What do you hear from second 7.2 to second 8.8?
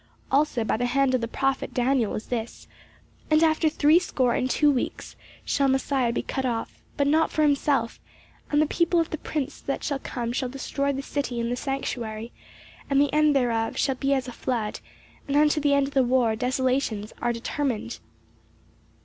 for himself, and the